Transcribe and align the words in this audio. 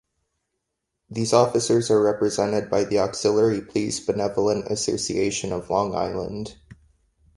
These 1.11 1.31
officers 1.31 1.91
are 1.91 2.01
represented 2.01 2.71
by 2.71 2.85
the 2.85 2.97
Auxiliary 3.01 3.61
Police 3.61 3.99
Benevolent 3.99 4.65
Association 4.65 5.51
of 5.51 5.69
Long 5.69 5.93
Island. 5.93 6.55